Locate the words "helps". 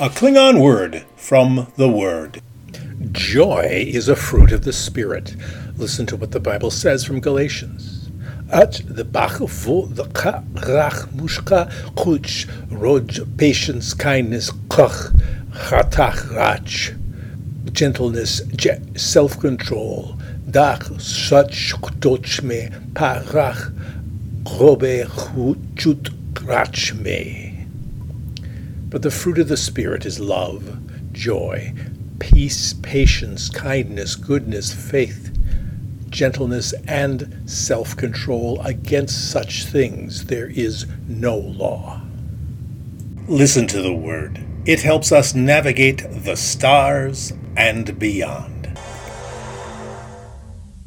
44.80-45.12